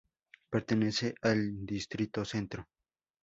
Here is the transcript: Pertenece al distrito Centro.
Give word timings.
Pertenece 0.49 1.13
al 1.21 1.63
distrito 1.63 2.25
Centro. 2.25 2.65